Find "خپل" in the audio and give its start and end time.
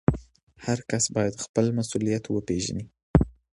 1.45-1.65